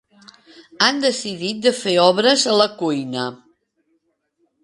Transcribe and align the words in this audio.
Han 0.85 1.01
decidit 1.03 1.59
de 1.65 1.73
fer 1.81 1.93
obres 2.05 2.47
a 2.53 2.57
la 2.63 2.67
cuina. 2.81 3.27